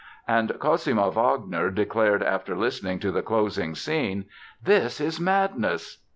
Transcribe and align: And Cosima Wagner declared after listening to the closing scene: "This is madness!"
And 0.27 0.57
Cosima 0.59 1.11
Wagner 1.11 1.69
declared 1.69 2.23
after 2.23 2.57
listening 2.57 2.97
to 3.01 3.11
the 3.11 3.21
closing 3.21 3.75
scene: 3.75 4.25
"This 4.59 4.99
is 4.99 5.19
madness!" 5.19 6.01